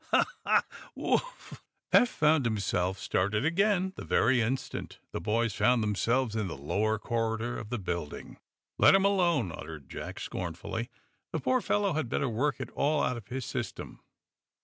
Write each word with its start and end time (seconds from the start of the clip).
Haw 0.09 0.23
haw! 0.43 0.61
Woof!" 0.95 1.61
Eph 1.91 2.09
found 2.09 2.45
himself 2.45 2.97
started 2.97 3.45
again, 3.45 3.93
the 3.97 4.03
very 4.03 4.41
instant 4.41 4.97
the 5.11 5.21
boys 5.21 5.53
found 5.53 5.83
themselves 5.83 6.35
in 6.35 6.47
the 6.47 6.57
lower 6.57 6.97
corridor 6.97 7.55
of 7.55 7.69
the 7.69 7.77
building. 7.77 8.39
"Let 8.79 8.95
him 8.95 9.05
alone," 9.05 9.51
uttered 9.51 9.87
Jack, 9.91 10.19
scornfully. 10.19 10.89
"The 11.33 11.39
poor 11.39 11.61
fellow 11.61 11.93
had 11.93 12.09
better 12.09 12.27
work 12.27 12.55
it 12.59 12.71
all 12.71 13.03
out 13.03 13.15
of 13.17 13.27
his 13.27 13.45
system." 13.45 13.99